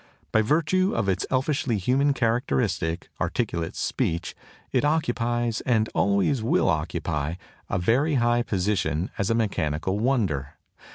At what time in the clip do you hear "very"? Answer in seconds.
7.77-8.15